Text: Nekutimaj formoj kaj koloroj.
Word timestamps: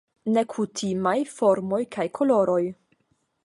Nekutimaj 0.37 1.13
formoj 1.35 1.81
kaj 1.97 2.09
koloroj. 2.19 2.61